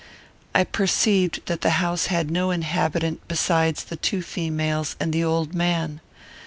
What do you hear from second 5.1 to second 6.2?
the old man.